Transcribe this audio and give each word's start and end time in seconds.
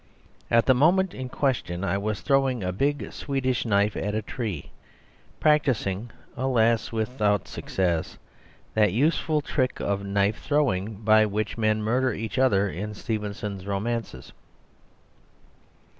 At 0.49 0.65
the 0.65 0.73
moment 0.73 1.13
in 1.13 1.29
question 1.29 1.83
I 1.83 1.95
was 1.99 2.21
throwing 2.21 2.63
a 2.63 2.71
big 2.73 3.11
Swedish 3.13 3.65
knife 3.67 3.95
at 3.95 4.15
a 4.15 4.23
tree, 4.23 4.71
practising 5.39 6.09
(alas, 6.35 6.91
without 6.91 7.47
success) 7.47 8.17
that 8.73 8.93
useful 8.93 9.41
trick 9.41 9.79
of 9.79 10.03
knife 10.03 10.41
throwing 10.43 10.95
by 10.95 11.27
which 11.27 11.55
men 11.55 11.83
murder 11.83 12.13
each 12.15 12.39
other 12.39 12.67
in 12.67 12.95
Stevenson's 12.95 13.67
romances. 13.67 14.33